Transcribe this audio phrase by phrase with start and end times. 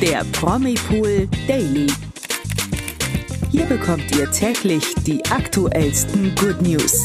[0.00, 1.88] der Promipool Daily.
[3.50, 7.04] Hier bekommt ihr täglich die aktuellsten Good News.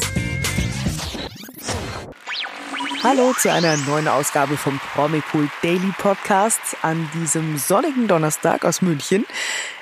[3.01, 9.25] Hallo zu einer neuen Ausgabe vom Promipool Daily Podcast an diesem sonnigen Donnerstag aus München.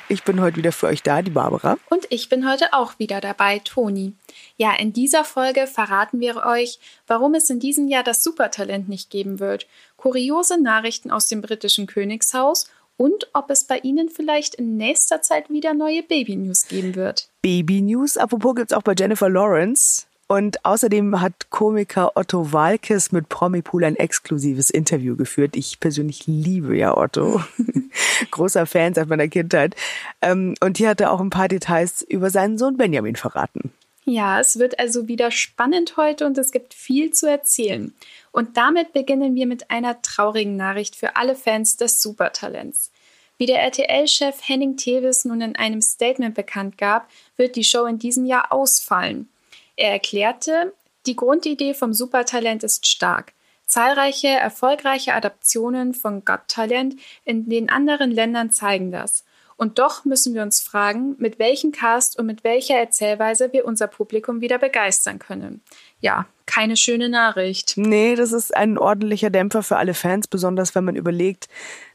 [0.07, 1.77] Ich bin heute wieder für euch da, die Barbara.
[1.89, 4.13] Und ich bin heute auch wieder dabei, Toni.
[4.57, 9.09] Ja, in dieser Folge verraten wir euch, warum es in diesem Jahr das Supertalent nicht
[9.09, 9.67] geben wird,
[9.97, 12.67] kuriose Nachrichten aus dem britischen Königshaus
[13.01, 17.29] und ob es bei Ihnen vielleicht in nächster Zeit wieder neue Baby-News geben wird.
[17.41, 20.05] Baby-News, apropos gibt es auch bei Jennifer Lawrence.
[20.27, 25.55] Und außerdem hat Komiker Otto Walkes mit Promipool ein exklusives Interview geführt.
[25.55, 27.41] Ich persönlich liebe ja Otto.
[28.31, 29.75] Großer Fan seit meiner Kindheit.
[30.21, 33.71] Ähm, und hier hat er auch ein paar Details über seinen Sohn Benjamin verraten.
[34.05, 37.93] Ja, es wird also wieder spannend heute und es gibt viel zu erzählen.
[38.31, 42.91] Und damit beginnen wir mit einer traurigen Nachricht für alle Fans des Supertalents.
[43.37, 47.97] Wie der RTL-Chef Henning Tevis nun in einem Statement bekannt gab, wird die Show in
[47.97, 49.29] diesem Jahr ausfallen.
[49.75, 50.73] Er erklärte,
[51.07, 53.33] die Grundidee vom Supertalent ist stark.
[53.65, 59.23] Zahlreiche erfolgreiche Adaptionen von Got Talent in den anderen Ländern zeigen das.
[59.61, 63.85] Und doch müssen wir uns fragen, mit welchem Cast und mit welcher Erzählweise wir unser
[63.85, 65.61] Publikum wieder begeistern können.
[65.99, 67.73] Ja, keine schöne Nachricht.
[67.75, 71.47] Nee, das ist ein ordentlicher Dämpfer für alle Fans, besonders wenn man überlegt,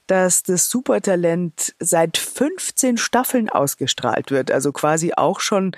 [0.07, 4.53] dass das Supertalent seit 15 Staffeln ausgestrahlt wird.
[4.53, 5.73] Also quasi auch schon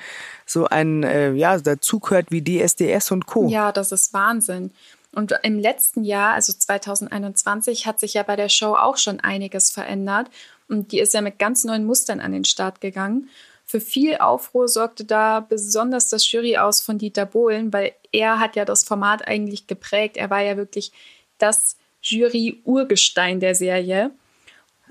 [0.44, 3.48] so ein, äh, ja, dazu gehört wie DSDS und Co.
[3.48, 4.72] Ja, das ist Wahnsinn.
[5.14, 9.70] Und im letzten Jahr, also 2021, hat sich ja bei der Show auch schon einiges
[9.70, 10.28] verändert.
[10.68, 13.28] Und die ist ja mit ganz neuen Mustern an den Start gegangen.
[13.64, 18.56] Für viel Aufruhr sorgte da besonders das Jury aus von Dieter Bohlen, weil er hat
[18.56, 20.16] ja das Format eigentlich geprägt.
[20.16, 20.92] Er war ja wirklich
[21.38, 24.10] das Jury-Urgestein der Serie.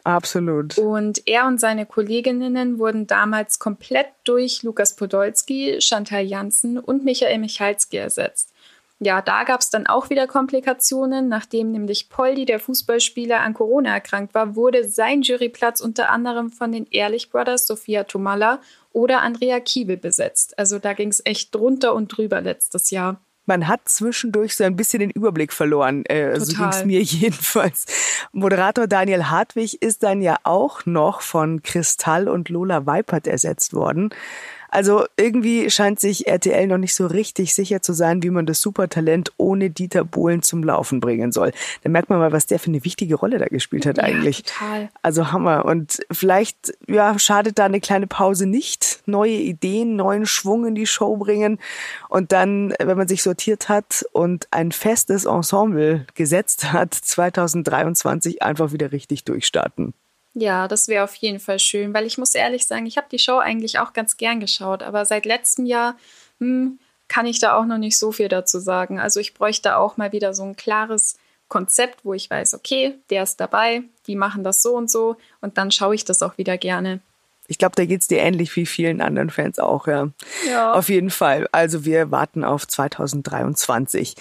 [0.03, 0.78] Absolut.
[0.78, 7.39] Und er und seine Kolleginnen wurden damals komplett durch Lukas Podolski, Chantal Janssen und Michael
[7.39, 8.54] Michalski ersetzt.
[8.99, 11.27] Ja, da gab es dann auch wieder Komplikationen.
[11.30, 16.71] Nachdem nämlich Poldi, der Fußballspieler, an Corona erkrankt war, wurde sein Juryplatz unter anderem von
[16.71, 18.59] den Ehrlich Brothers, Sophia Tomalla
[18.93, 20.57] oder Andrea Kiebel besetzt.
[20.57, 24.75] Also da ging es echt drunter und drüber letztes Jahr man hat zwischendurch so ein
[24.75, 26.05] bisschen den Überblick verloren.
[26.05, 27.86] Äh, so ging es mir jedenfalls.
[28.33, 34.09] Moderator Daniel Hartwig ist dann ja auch noch von Kristall und Lola Weipert ersetzt worden.
[34.70, 38.61] Also irgendwie scheint sich RTL noch nicht so richtig sicher zu sein, wie man das
[38.61, 41.52] Supertalent ohne Dieter Bohlen zum Laufen bringen soll.
[41.83, 44.39] Da merkt man mal, was der für eine wichtige Rolle da gespielt hat eigentlich.
[44.39, 44.89] Ja, total.
[45.02, 45.66] Also Hammer.
[45.66, 49.02] Und vielleicht ja, schadet da eine kleine Pause nicht.
[49.05, 51.60] Neue Ideen, neuen Schwung in die Show bringen.
[52.10, 58.72] Und dann, wenn man sich sortiert hat und ein festes Ensemble gesetzt hat, 2023 einfach
[58.72, 59.94] wieder richtig durchstarten.
[60.39, 63.17] Ja, das wäre auf jeden Fall schön, weil ich muss ehrlich sagen, ich habe die
[63.17, 65.98] Show eigentlich auch ganz gern geschaut, aber seit letztem Jahr
[66.39, 66.77] hm,
[67.08, 68.99] kann ich da auch noch nicht so viel dazu sagen.
[68.99, 71.17] Also ich bräuchte auch mal wieder so ein klares
[71.48, 75.58] Konzept, wo ich weiß, okay, der ist dabei, die machen das so und so und
[75.58, 76.99] dann schaue ich das auch wieder gerne.
[77.47, 80.09] Ich glaube, da geht's dir ähnlich wie vielen anderen Fans auch, ja.
[80.49, 80.73] Ja.
[80.73, 81.47] Auf jeden Fall.
[81.52, 84.15] Also wir warten auf 2023.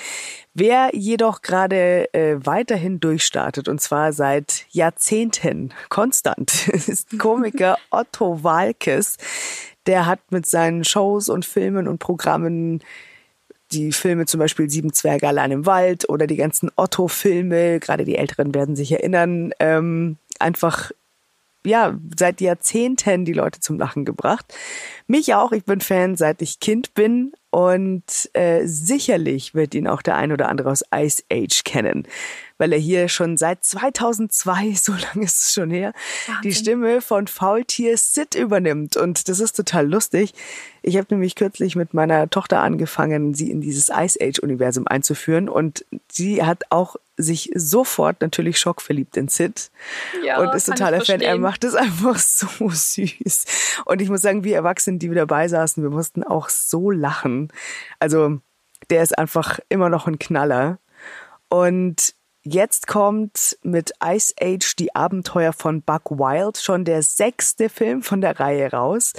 [0.54, 9.18] Wer jedoch gerade äh, weiterhin durchstartet, und zwar seit Jahrzehnten konstant, ist Komiker Otto Walkes.
[9.86, 12.80] Der hat mit seinen Shows und Filmen und Programmen
[13.72, 18.16] die Filme zum Beispiel Sieben Zwerge allein im Wald oder die ganzen Otto-Filme, gerade die
[18.16, 20.92] Älteren werden sich erinnern, ähm, einfach
[21.66, 24.54] ja, seit Jahrzehnten die Leute zum Lachen gebracht.
[25.06, 27.32] Mich auch, ich bin Fan, seit ich Kind bin.
[27.50, 32.06] Und äh, sicherlich wird ihn auch der ein oder andere aus Ice Age kennen,
[32.58, 35.92] weil er hier schon seit 2002, so lange ist es schon her,
[36.26, 36.42] Wahnsinn.
[36.42, 38.96] die Stimme von Faultier Sid übernimmt.
[38.96, 40.34] Und das ist total lustig.
[40.82, 45.48] Ich habe nämlich kürzlich mit meiner Tochter angefangen, sie in dieses Ice Age-Universum einzuführen.
[45.48, 49.70] Und sie hat auch sich sofort natürlich schockverliebt in Sid
[50.24, 51.20] ja, und ist totaler Fan.
[51.20, 53.44] Er macht es einfach so süß.
[53.84, 57.52] Und ich muss sagen, wir Erwachsenen, die wir dabei saßen, wir mussten auch so lachen.
[57.98, 58.40] Also
[58.90, 60.78] der ist einfach immer noch ein Knaller.
[61.48, 62.14] Und
[62.48, 68.20] Jetzt kommt mit Ice Age die Abenteuer von Buck Wild schon der sechste Film von
[68.20, 69.14] der Reihe raus.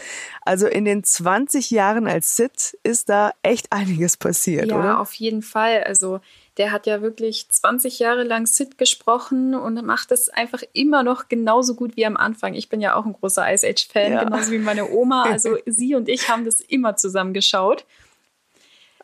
[0.46, 4.86] Also in den 20 Jahren als Sid ist da echt einiges passiert, ja, oder?
[4.86, 5.84] Ja, auf jeden Fall.
[5.84, 6.22] Also
[6.56, 11.28] der hat ja wirklich 20 Jahre lang Sid gesprochen und macht es einfach immer noch
[11.28, 12.54] genauso gut wie am Anfang.
[12.54, 14.24] Ich bin ja auch ein großer Ice Age-Fan, ja.
[14.24, 15.24] genauso wie meine Oma.
[15.24, 17.86] Also sie und ich haben das immer zusammen geschaut.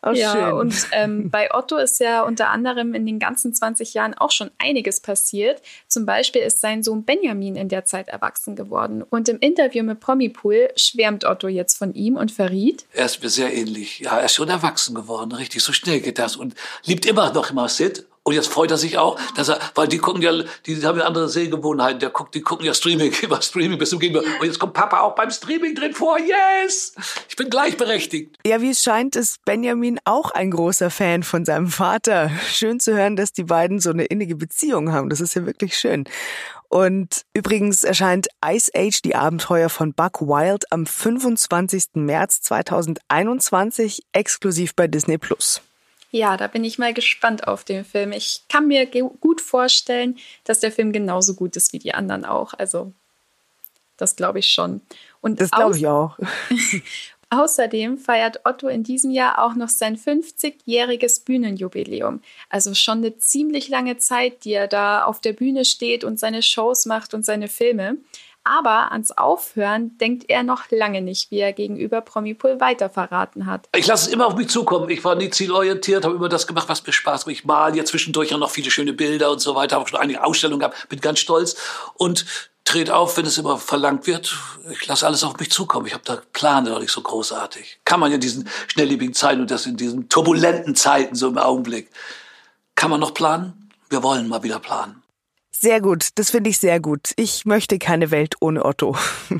[0.04, 0.52] Oh, ja, schön.
[0.52, 4.50] und ähm, bei Otto ist ja unter anderem in den ganzen 20 Jahren auch schon
[4.58, 5.62] einiges passiert.
[5.88, 9.02] Zum Beispiel ist sein Sohn Benjamin in der Zeit erwachsen geworden.
[9.02, 12.86] Und im Interview mit Promipool schwärmt Otto jetzt von ihm und verriet.
[12.92, 14.00] Er ist mir sehr ähnlich.
[14.00, 15.62] Ja, er ist schon erwachsen geworden, richtig.
[15.62, 16.36] So schnell geht das.
[16.36, 16.54] Und
[16.84, 18.06] liebt immer noch immer Sid.
[18.26, 20.32] Und jetzt freut er sich auch, dass er, weil die gucken ja,
[20.64, 22.00] die haben ja andere Sehgewohnheiten.
[22.00, 24.24] Der guckt, die gucken ja Streaming, immer Streaming bis zum Gegenüber.
[24.40, 26.18] Und jetzt kommt Papa auch beim Streaming drin vor.
[26.18, 26.94] Yes!
[27.28, 28.38] Ich bin gleichberechtigt.
[28.46, 32.30] Ja, wie es scheint, ist Benjamin auch ein großer Fan von seinem Vater.
[32.50, 35.10] Schön zu hören, dass die beiden so eine innige Beziehung haben.
[35.10, 36.04] Das ist ja wirklich schön.
[36.68, 41.90] Und übrigens erscheint Ice Age, die Abenteuer von Buck Wild, am 25.
[41.94, 45.60] März 2021 exklusiv bei Disney Plus.
[46.14, 48.12] Ja, da bin ich mal gespannt auf den Film.
[48.12, 52.54] Ich kann mir gut vorstellen, dass der Film genauso gut ist wie die anderen auch.
[52.54, 52.92] Also,
[53.96, 54.80] das glaube ich schon.
[55.20, 56.16] Und das glaube ich auch.
[57.30, 62.20] Außerdem feiert Otto in diesem Jahr auch noch sein 50-jähriges Bühnenjubiläum.
[62.48, 66.42] Also schon eine ziemlich lange Zeit, die er da auf der Bühne steht und seine
[66.42, 67.96] Shows macht und seine Filme.
[68.44, 73.68] Aber ans Aufhören denkt er noch lange nicht, wie er gegenüber Promipool weiter verraten hat.
[73.74, 74.90] Ich lasse es immer auf mich zukommen.
[74.90, 77.34] Ich war nie zielorientiert, habe immer das gemacht, was mir Spaß macht.
[77.34, 79.76] Ich mal ja zwischendurch auch noch viele schöne Bilder und so weiter.
[79.76, 81.56] Habe schon einige Ausstellungen gehabt, bin ganz stolz.
[81.94, 82.26] Und
[82.64, 84.36] dreht auf, wenn es immer verlangt wird.
[84.72, 85.86] Ich lasse alles auf mich zukommen.
[85.86, 87.80] Ich habe da Plane noch nicht so großartig.
[87.84, 91.38] Kann man ja in diesen schnelllebigen Zeiten und das in diesen turbulenten Zeiten so im
[91.38, 91.90] Augenblick.
[92.74, 93.70] Kann man noch planen?
[93.90, 95.03] Wir wollen mal wieder planen.
[95.56, 97.12] Sehr gut, das finde ich sehr gut.
[97.16, 98.96] Ich möchte keine Welt ohne Otto.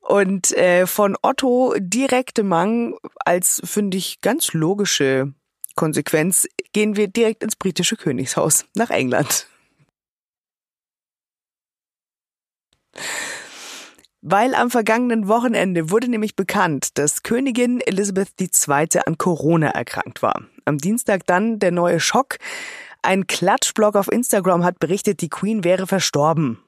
[0.00, 5.32] Und äh, von Otto direkte Mang als, finde ich, ganz logische
[5.76, 9.46] Konsequenz gehen wir direkt ins britische Königshaus nach England.
[14.20, 19.00] Weil am vergangenen Wochenende wurde nämlich bekannt, dass Königin Elizabeth II.
[19.06, 20.42] an Corona erkrankt war.
[20.64, 22.38] Am Dienstag dann der neue Schock.
[23.02, 26.58] Ein Klatschblog auf Instagram hat berichtet, die Queen wäre verstorben.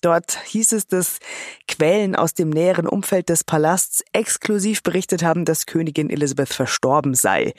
[0.00, 1.18] Dort hieß es, dass
[1.66, 7.52] Quellen aus dem näheren Umfeld des Palasts exklusiv berichtet haben, dass Königin Elizabeth verstorben sei.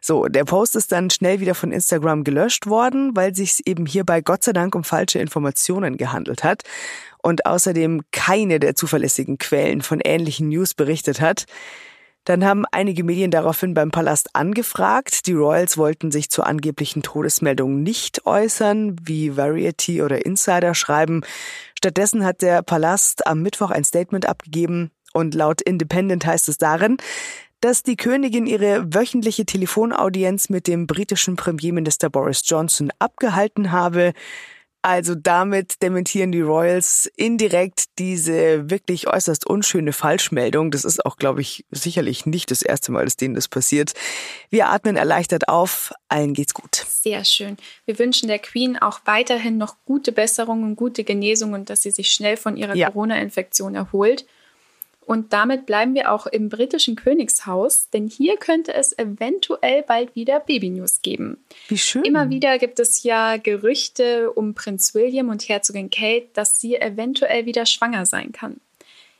[0.00, 4.20] So, der Post ist dann schnell wieder von Instagram gelöscht worden, weil sich eben hierbei
[4.20, 6.62] Gott sei Dank um falsche Informationen gehandelt hat
[7.22, 11.46] und außerdem keine der zuverlässigen Quellen von ähnlichen News berichtet hat.
[12.24, 15.26] Dann haben einige Medien daraufhin beim Palast angefragt.
[15.26, 21.22] Die Royals wollten sich zur angeblichen Todesmeldung nicht äußern, wie Variety oder Insider schreiben.
[21.74, 26.98] Stattdessen hat der Palast am Mittwoch ein Statement abgegeben und laut Independent heißt es darin,
[27.60, 34.12] dass die Königin ihre wöchentliche Telefonaudienz mit dem britischen Premierminister Boris Johnson abgehalten habe.
[34.82, 40.70] Also damit dementieren die Royals indirekt diese wirklich äußerst unschöne Falschmeldung.
[40.70, 43.92] Das ist auch, glaube ich, sicherlich nicht das erste Mal, dass denen das passiert.
[44.48, 45.92] Wir atmen erleichtert auf.
[46.08, 46.74] Allen geht's gut.
[46.74, 47.58] Sehr schön.
[47.84, 51.90] Wir wünschen der Queen auch weiterhin noch gute Besserung und gute Genesung und dass sie
[51.90, 52.88] sich schnell von ihrer ja.
[52.88, 54.24] Corona-Infektion erholt.
[55.06, 60.40] Und damit bleiben wir auch im britischen Königshaus, denn hier könnte es eventuell bald wieder
[60.40, 61.44] Baby-News geben.
[61.68, 62.04] Wie schön.
[62.04, 67.46] Immer wieder gibt es ja Gerüchte um Prinz William und Herzogin Kate, dass sie eventuell
[67.46, 68.60] wieder schwanger sein kann.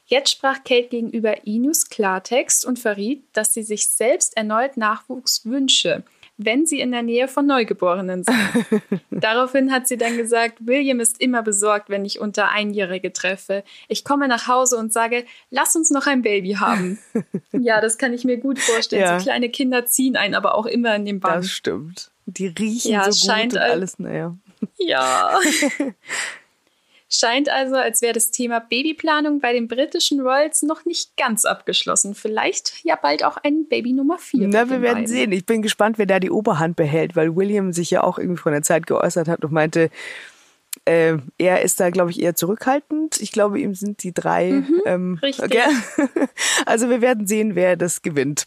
[0.06, 6.04] Jetzt sprach Kate gegenüber E-News Klartext und verriet, dass sie sich selbst erneut Nachwuchs wünsche
[6.44, 8.36] wenn sie in der Nähe von Neugeborenen sind.
[9.10, 13.64] Daraufhin hat sie dann gesagt, William ist immer besorgt, wenn ich unter Einjährige treffe.
[13.88, 16.98] Ich komme nach Hause und sage, lass uns noch ein Baby haben.
[17.52, 19.02] ja, das kann ich mir gut vorstellen.
[19.02, 19.18] Ja.
[19.18, 21.42] So kleine Kinder ziehen einen aber auch immer in den Bann.
[21.42, 22.10] Das stimmt.
[22.26, 24.36] Die riechen ja, so gut und alles, naja.
[24.78, 25.38] Ja.
[27.12, 32.14] Scheint also, als wäre das Thema Babyplanung bei den britischen Royals noch nicht ganz abgeschlossen.
[32.14, 34.46] Vielleicht ja bald auch ein Baby Nummer 4.
[34.46, 35.06] Na, wir werden beiden.
[35.08, 35.32] sehen.
[35.32, 38.52] Ich bin gespannt, wer da die Oberhand behält, weil William sich ja auch irgendwie von
[38.52, 39.90] der Zeit geäußert hat und meinte,
[40.84, 43.20] äh, er ist da, glaube ich, eher zurückhaltend.
[43.20, 44.52] Ich glaube, ihm sind die drei.
[44.52, 45.44] Mhm, ähm, richtig.
[45.46, 45.62] Okay.
[46.64, 48.44] Also wir werden sehen, wer das gewinnt.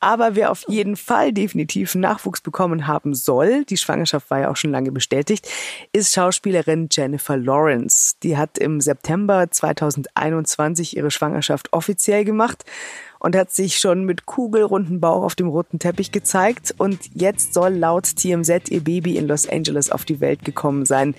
[0.00, 4.56] Aber wer auf jeden Fall definitiv Nachwuchs bekommen haben soll, die Schwangerschaft war ja auch
[4.56, 5.46] schon lange bestätigt,
[5.92, 8.14] ist Schauspielerin Jennifer Lawrence.
[8.22, 12.64] Die hat im September 2021 ihre Schwangerschaft offiziell gemacht
[13.20, 16.74] und hat sich schon mit kugelrunden Bauch auf dem roten Teppich gezeigt.
[16.76, 21.14] Und jetzt soll laut TMZ ihr Baby in Los Angeles auf die Welt gekommen sein.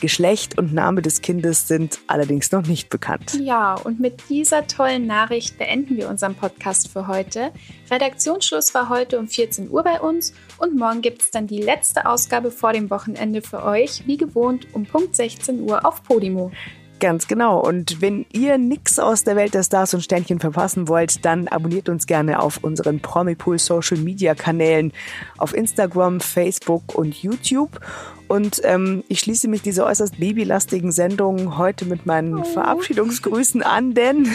[0.00, 3.38] Geschlecht und Name des Kindes sind allerdings noch nicht bekannt.
[3.40, 7.50] Ja, und mit dieser tollen Nachricht beenden wir unseren Podcast für heute.
[7.90, 12.06] Redaktionsschluss war heute um 14 Uhr bei uns und morgen gibt es dann die letzte
[12.06, 16.52] Ausgabe vor dem Wochenende für euch, wie gewohnt um Punkt 16 Uhr auf Podimo.
[17.00, 17.58] Ganz genau.
[17.58, 21.88] Und wenn ihr nichts aus der Welt der Stars und Sternchen verpassen wollt, dann abonniert
[21.88, 24.92] uns gerne auf unseren Promipool Social Media Kanälen
[25.38, 27.80] auf Instagram, Facebook und YouTube.
[28.28, 32.44] Und ähm, ich schließe mich dieser äußerst babylastigen Sendung heute mit meinen oh.
[32.44, 34.28] Verabschiedungsgrüßen an, denn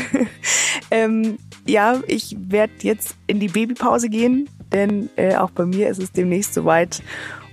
[0.91, 6.01] ähm, ja, ich werde jetzt in die Babypause gehen, denn äh, auch bei mir ist
[6.01, 7.03] es demnächst soweit.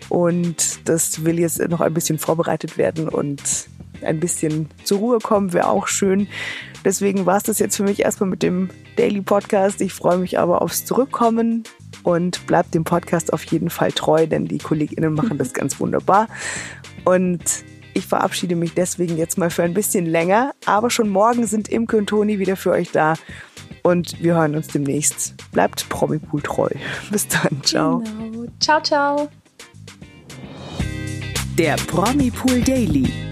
[0.08, 3.40] Und das will jetzt noch ein bisschen vorbereitet werden und
[4.04, 6.28] ein bisschen zur Ruhe kommen, wäre auch schön.
[6.84, 9.80] Deswegen war es das jetzt für mich erstmal mit dem Daily Podcast.
[9.80, 11.64] Ich freue mich aber aufs Zurückkommen
[12.02, 16.28] und bleibt dem Podcast auf jeden Fall treu, denn die KollegInnen machen das ganz wunderbar.
[17.04, 17.42] Und
[17.94, 21.96] ich verabschiede mich deswegen jetzt mal für ein bisschen länger, aber schon morgen sind Imke
[21.96, 23.14] und Toni wieder für euch da.
[23.82, 25.34] Und wir hören uns demnächst.
[25.50, 26.68] Bleibt Promipool treu.
[27.10, 27.62] Bis dann.
[27.62, 27.98] Ciao.
[27.98, 28.46] Genau.
[28.60, 29.28] Ciao, ciao.
[31.58, 33.31] Der Promipool Daily.